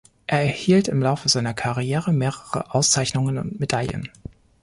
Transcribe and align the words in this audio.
Er 0.25 0.39
erhielt 0.39 0.87
im 0.87 0.99
Laufe 0.99 1.29
seiner 1.29 1.53
Karriere 1.53 2.11
mehrere 2.11 2.73
Auszeichnungen 2.73 3.37
und 3.37 3.59
Medaillen. 3.59 4.09